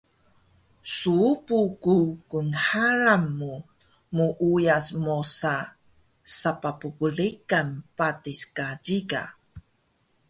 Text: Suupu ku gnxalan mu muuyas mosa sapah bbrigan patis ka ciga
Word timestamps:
Suupu 0.95 1.57
ku 1.83 1.95
gnxalan 2.29 3.23
mu 3.37 3.51
muuyas 4.15 4.87
mosa 5.05 5.55
sapah 6.39 6.75
bbrigan 6.79 7.67
patis 7.97 8.41
ka 8.55 8.67
ciga 8.85 9.23